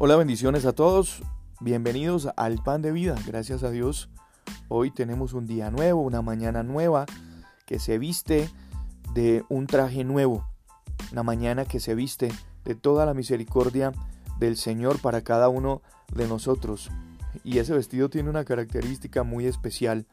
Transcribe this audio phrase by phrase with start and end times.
[0.00, 1.24] Hola, bendiciones a todos.
[1.58, 3.16] Bienvenidos al Pan de Vida.
[3.26, 4.08] Gracias a Dios.
[4.68, 7.04] Hoy tenemos un día nuevo, una mañana nueva
[7.66, 8.48] que se viste
[9.12, 10.48] de un traje nuevo.
[11.10, 12.32] Una mañana que se viste
[12.64, 13.90] de toda la misericordia
[14.38, 15.82] del Señor para cada uno
[16.14, 16.92] de nosotros.
[17.42, 20.06] Y ese vestido tiene una característica muy especial.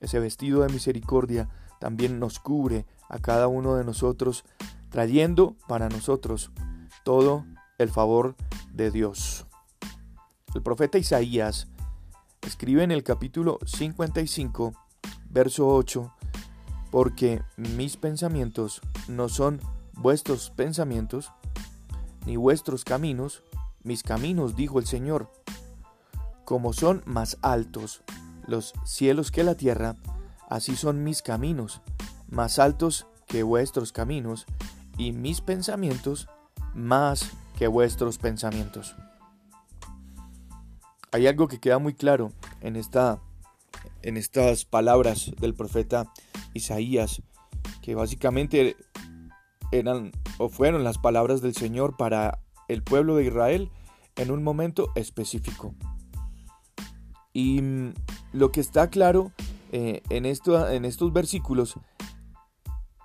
[0.00, 1.48] Ese vestido de misericordia
[1.80, 4.44] también nos cubre a cada uno de nosotros,
[4.90, 6.50] trayendo para nosotros
[7.04, 7.46] todo
[7.78, 9.46] el favor de Dios.
[10.54, 11.68] El profeta Isaías
[12.42, 14.74] escribe en el capítulo 55,
[15.30, 16.12] verso 8,
[16.90, 19.60] porque mis pensamientos no son
[19.92, 21.32] vuestros pensamientos,
[22.26, 23.42] ni vuestros caminos,
[23.84, 25.30] mis caminos, dijo el Señor.
[26.44, 28.02] Como son más altos
[28.46, 29.94] los cielos que la tierra,
[30.50, 31.80] así son mis caminos,
[32.28, 34.46] más altos que vuestros caminos,
[34.98, 36.28] y mis pensamientos
[36.74, 38.96] más que vuestros pensamientos.
[41.12, 43.20] Hay algo que queda muy claro en, esta,
[44.02, 46.12] en estas palabras del profeta
[46.54, 47.22] Isaías,
[47.82, 48.76] que básicamente
[49.70, 53.70] eran o fueron las palabras del Señor para el pueblo de Israel
[54.16, 55.74] en un momento específico.
[57.32, 57.94] Y mm,
[58.32, 59.32] lo que está claro
[59.72, 61.74] eh, en, esto, en estos versículos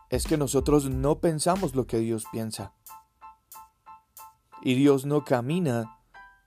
[0.09, 2.73] es que nosotros no pensamos lo que Dios piensa.
[4.61, 5.97] Y Dios no camina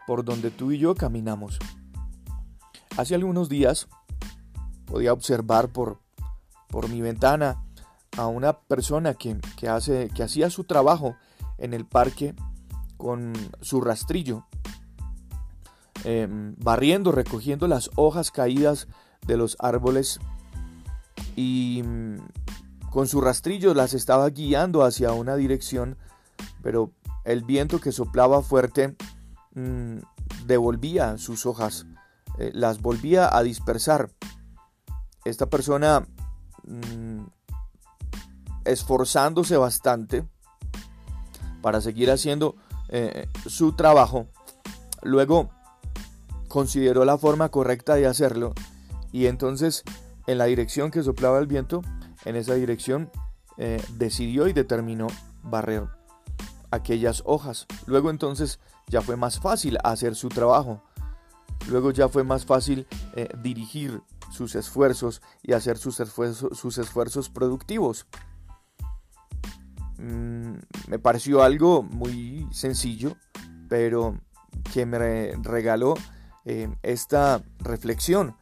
[0.07, 1.59] por donde tú y yo caminamos.
[2.97, 3.89] Hace algunos días
[4.85, 6.01] podía observar por,
[6.69, 7.65] por mi ventana
[8.19, 9.39] a una persona que,
[9.69, 11.17] hace, que hacía su trabajo
[11.59, 12.35] en el parque
[12.99, 14.47] con su rastrillo,
[16.05, 18.89] em, barriendo, recogiendo las hojas caídas
[19.27, 20.21] de los árboles
[21.37, 22.17] y mm,
[22.91, 25.97] con su rastrillo las estaba guiando hacia una dirección,
[26.63, 26.93] pero
[27.25, 28.97] el viento que soplaba fuerte
[29.55, 29.99] mm,
[30.47, 31.87] devolvía sus hojas,
[32.39, 34.11] eh, las volvía a dispersar.
[35.25, 36.07] Esta persona,
[36.65, 37.25] mm,
[38.65, 40.27] esforzándose bastante
[41.61, 42.57] para seguir haciendo
[42.89, 44.27] eh, su trabajo,
[45.03, 45.51] luego
[46.49, 48.53] consideró la forma correcta de hacerlo
[49.11, 49.85] y entonces
[50.27, 51.83] en la dirección que soplaba el viento,
[52.25, 53.11] en esa dirección
[53.59, 55.07] eh, decidió y determinó
[55.43, 56.02] barrer
[56.73, 57.67] aquellas hojas.
[57.87, 60.83] Luego entonces ya fue más fácil hacer su trabajo.
[61.69, 64.03] Luego ya fue más fácil eh, dirigir
[64.33, 68.07] sus esfuerzos y hacer sus esfuerzos, sus esfuerzos productivos.
[69.99, 70.55] Mm,
[70.89, 73.17] me pareció algo muy sencillo,
[73.69, 74.19] pero
[74.73, 74.99] que me
[75.37, 75.95] regaló
[76.45, 78.37] eh, esta reflexión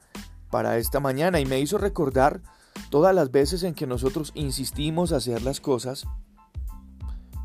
[0.51, 2.41] para esta mañana y me hizo recordar
[2.91, 6.07] todas las veces en que nosotros insistimos a hacer las cosas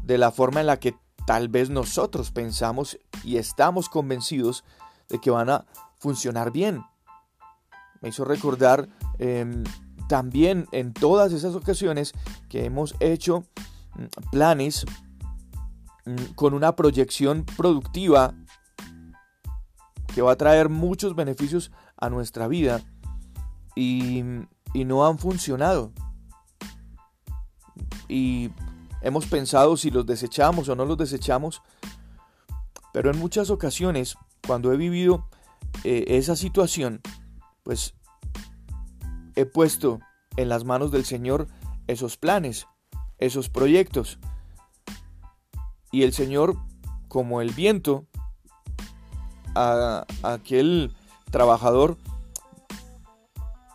[0.06, 0.96] de la forma en la que
[1.26, 4.64] tal vez nosotros pensamos y estamos convencidos
[5.10, 5.66] de que van a
[5.98, 6.84] funcionar bien.
[8.02, 9.64] Me hizo recordar em,
[10.08, 12.14] también en todas esas ocasiones
[12.50, 13.46] que hemos hecho
[13.96, 14.86] mm, planes
[16.06, 18.36] mm, con una proyección productiva
[20.14, 22.82] que va a traer muchos beneficios a nuestra vida
[23.76, 24.24] y,
[24.74, 25.92] y no han funcionado.
[28.08, 28.52] Y
[29.06, 31.62] Hemos pensado si los desechamos o no los desechamos,
[32.92, 34.18] pero en muchas ocasiones,
[34.48, 35.30] cuando he vivido
[35.84, 37.02] eh, esa situación,
[37.62, 37.94] pues
[39.36, 40.00] he puesto
[40.38, 41.46] en las manos del Señor
[41.86, 42.66] esos planes,
[43.20, 44.18] esos proyectos.
[45.92, 46.58] Y el Señor,
[47.08, 48.08] como el viento,
[49.54, 50.96] a, aquel
[51.30, 52.00] trabajador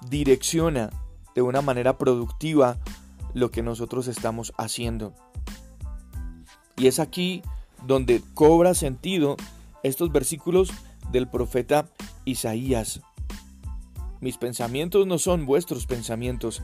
[0.08, 0.90] direcciona
[1.36, 2.78] de una manera productiva
[3.34, 5.14] lo que nosotros estamos haciendo.
[6.76, 7.42] Y es aquí
[7.86, 9.36] donde cobra sentido
[9.82, 10.70] estos versículos
[11.12, 11.88] del profeta
[12.24, 13.00] Isaías.
[14.20, 16.62] Mis pensamientos no son vuestros pensamientos.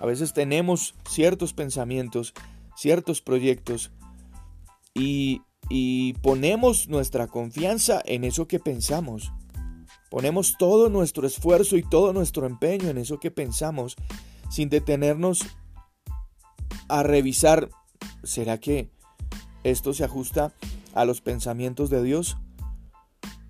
[0.00, 2.34] A veces tenemos ciertos pensamientos,
[2.76, 3.92] ciertos proyectos
[4.92, 9.32] y, y ponemos nuestra confianza en eso que pensamos.
[10.10, 13.96] Ponemos todo nuestro esfuerzo y todo nuestro empeño en eso que pensamos
[14.50, 15.44] sin detenernos
[16.88, 17.70] a revisar,
[18.22, 18.90] ¿será que
[19.62, 20.52] esto se ajusta
[20.94, 22.36] a los pensamientos de Dios?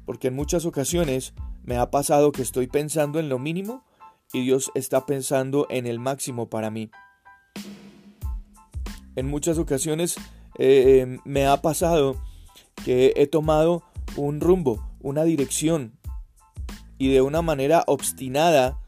[0.04, 1.34] Porque en muchas ocasiones
[1.64, 3.84] me ha pasado que estoy pensando en lo mínimo
[4.32, 6.90] y Dios está pensando en el máximo para mí.
[9.16, 10.16] En muchas ocasiones
[10.58, 12.16] eh, me ha pasado
[12.84, 13.84] que he tomado
[14.16, 15.98] un rumbo, una dirección
[16.98, 18.78] y de una manera obstinada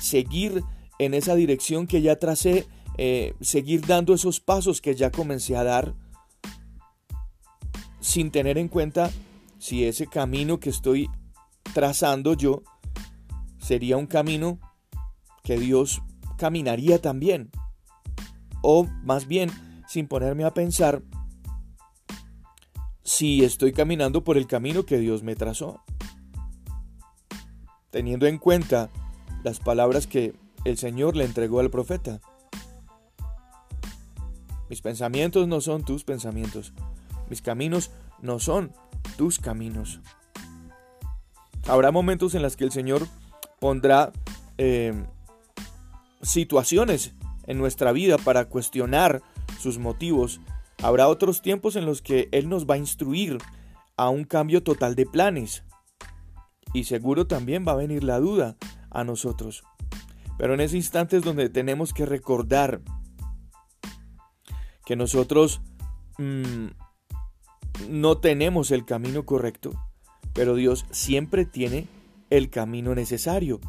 [0.00, 0.62] seguir
[0.98, 2.66] en esa dirección que ya tracé
[2.98, 5.94] eh, seguir dando esos pasos que ya comencé a dar
[8.00, 9.10] sin tener en cuenta
[9.58, 11.10] si ese camino que estoy
[11.74, 12.62] trazando yo
[13.58, 14.58] sería un camino
[15.42, 16.02] que Dios
[16.36, 17.50] caminaría también.
[18.62, 19.50] O más bien,
[19.88, 21.02] sin ponerme a pensar
[23.02, 25.80] si estoy caminando por el camino que Dios me trazó.
[27.90, 28.90] Teniendo en cuenta
[29.44, 30.34] las palabras que
[30.64, 32.20] el Señor le entregó al profeta.
[34.68, 36.72] Mis pensamientos no son tus pensamientos.
[37.28, 37.90] Mis caminos
[38.20, 38.72] no son
[39.16, 40.00] tus caminos.
[41.68, 43.06] Habrá momentos en los que el Señor
[43.58, 44.12] pondrá
[44.58, 44.94] eh,
[46.22, 47.14] situaciones
[47.46, 49.22] en nuestra vida para cuestionar
[49.58, 50.40] sus motivos.
[50.82, 53.38] Habrá otros tiempos en los que Él nos va a instruir
[53.96, 55.64] a un cambio total de planes.
[56.72, 58.56] Y seguro también va a venir la duda
[58.90, 59.64] a nosotros.
[60.38, 62.80] Pero en ese instante es donde tenemos que recordar
[64.86, 65.60] que nosotros
[66.16, 66.68] mm,
[67.90, 69.72] no tenemos el camino correcto,
[70.32, 71.88] pero Dios siempre tiene
[72.30, 73.60] el camino necesario.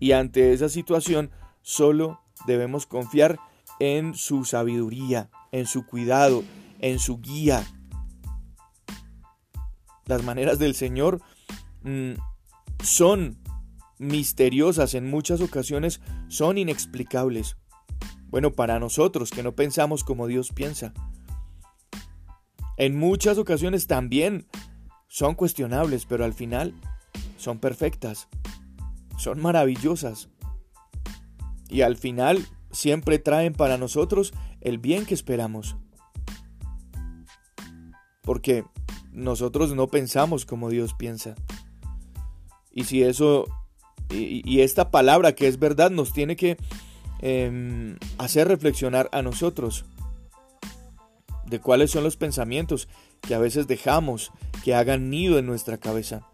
[0.00, 1.30] Y ante esa situación
[1.62, 3.38] solo debemos confiar
[3.78, 6.42] en su sabiduría, en su cuidado,
[6.80, 7.64] en su guía.
[10.06, 11.20] Las maneras del Señor
[11.82, 12.12] mm,
[12.82, 13.38] son
[13.98, 17.56] misteriosas, en muchas ocasiones son inexplicables.
[18.34, 20.92] Bueno, para nosotros que no pensamos como Dios piensa.
[22.76, 24.48] En muchas ocasiones también
[25.06, 26.74] son cuestionables, pero al final
[27.36, 28.26] son perfectas,
[29.18, 30.30] son maravillosas.
[31.68, 35.76] Y al final siempre traen para nosotros el bien que esperamos.
[38.22, 38.64] Porque
[39.12, 41.36] nosotros no pensamos como Dios piensa.
[42.72, 43.44] Y si eso,
[44.10, 46.56] y, esta palabra que es verdad nos tiene que
[47.26, 49.86] em, hacer reflexionar a nosotros
[51.46, 52.86] de cuáles son los pensamientos
[53.22, 54.30] que a veces dejamos
[54.62, 56.28] que hagan nido en nuestra cabeza.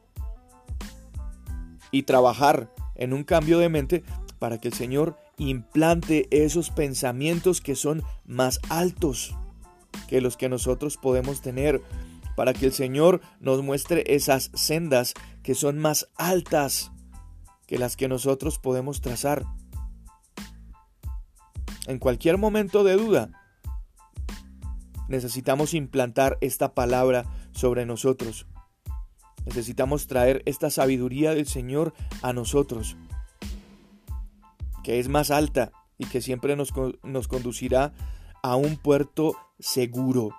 [1.93, 4.03] Y trabajar en un cambio de mente
[4.41, 9.37] para que el Señor implante esos pensamientos que son más altos
[10.09, 11.81] que los que nosotros podemos tener,
[12.35, 15.15] para que el Señor nos muestre esas sendas
[15.45, 16.91] que son más altas
[17.69, 19.45] que las que nosotros podemos trazar.
[21.91, 23.31] En cualquier momento de duda,
[25.09, 28.47] necesitamos implantar esta palabra sobre nosotros.
[29.45, 31.93] Necesitamos traer esta sabiduría del Señor
[32.23, 32.97] a nosotros,
[34.85, 36.73] que es más alta y que siempre nos,
[37.03, 37.93] nos conducirá
[38.41, 40.31] a un puerto seguro.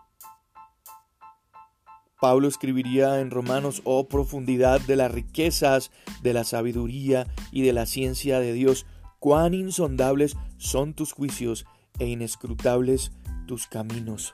[2.22, 7.88] Pablo escribiría en Romanos, oh profundidad de las riquezas, de la sabiduría y de la
[7.88, 8.86] ciencia de Dios,
[9.22, 11.68] cuán insondables son tus juicios
[12.00, 13.12] e inescrutables
[13.46, 14.34] tus caminos.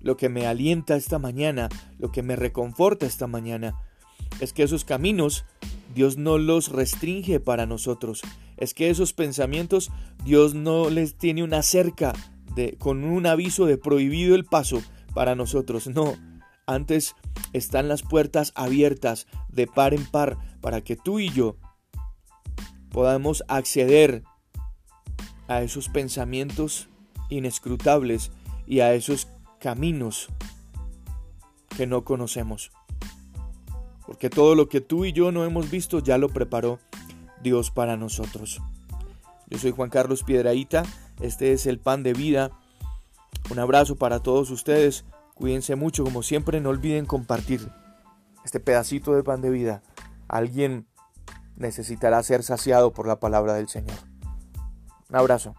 [0.00, 1.68] Lo que me alienta esta mañana,
[1.98, 3.76] lo que me reconforta esta mañana,
[4.40, 5.44] es que esos caminos
[5.94, 8.20] Dios no los restringe para nosotros.
[8.56, 9.92] Es que esos pensamientos
[10.24, 12.12] Dios no les tiene una cerca
[12.56, 14.82] de, con un aviso de prohibido el paso
[15.14, 15.86] para nosotros.
[15.86, 16.16] No,
[16.74, 17.16] antes
[17.52, 21.56] están las puertas abiertas de par en par para que tú y yo
[22.90, 24.24] podamos acceder
[25.48, 26.88] a esos pensamientos
[27.28, 28.30] inescrutables
[28.66, 30.28] y a esos caminos
[31.76, 32.70] que no conocemos.
[34.06, 36.78] Porque todo lo que tú y yo no hemos visto ya lo preparó
[37.42, 38.60] Dios para nosotros.
[39.48, 40.84] Yo soy Juan Carlos Piedraíta,
[41.20, 42.50] este es el pan de vida.
[43.50, 45.04] Un abrazo para todos ustedes,
[45.40, 47.72] cuídense mucho, como siempre no olviden compartir
[48.44, 49.82] este pedacito de pan de vida.
[50.28, 50.86] Alguien
[51.56, 53.96] necesitará ser saciado por la palabra del Señor.
[55.08, 55.54] Un abrazo.